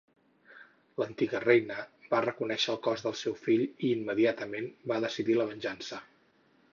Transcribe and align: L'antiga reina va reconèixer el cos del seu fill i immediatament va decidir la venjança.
L'antiga 1.01 1.41
reina 1.43 1.75
va 2.13 2.21
reconèixer 2.25 2.71
el 2.73 2.79
cos 2.87 3.05
del 3.07 3.17
seu 3.19 3.35
fill 3.41 3.65
i 3.67 3.91
immediatament 3.99 4.71
va 4.93 4.99
decidir 5.05 5.37
la 5.43 5.47
venjança. 5.53 6.01